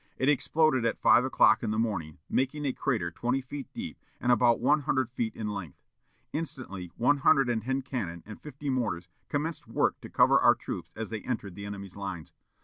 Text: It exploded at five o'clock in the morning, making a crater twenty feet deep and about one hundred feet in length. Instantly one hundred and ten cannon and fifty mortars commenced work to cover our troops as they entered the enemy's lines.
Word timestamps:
It 0.17 0.29
exploded 0.29 0.83
at 0.83 0.97
five 0.97 1.23
o'clock 1.25 1.61
in 1.61 1.69
the 1.69 1.77
morning, 1.77 2.17
making 2.27 2.65
a 2.65 2.73
crater 2.73 3.11
twenty 3.11 3.39
feet 3.39 3.67
deep 3.71 3.99
and 4.19 4.31
about 4.31 4.59
one 4.59 4.79
hundred 4.79 5.11
feet 5.11 5.35
in 5.35 5.47
length. 5.49 5.79
Instantly 6.33 6.91
one 6.97 7.17
hundred 7.17 7.49
and 7.51 7.61
ten 7.61 7.83
cannon 7.83 8.23
and 8.25 8.41
fifty 8.41 8.71
mortars 8.71 9.07
commenced 9.29 9.67
work 9.67 10.01
to 10.01 10.09
cover 10.09 10.39
our 10.39 10.55
troops 10.55 10.91
as 10.95 11.09
they 11.11 11.21
entered 11.21 11.53
the 11.53 11.67
enemy's 11.67 11.95
lines. 11.95 12.33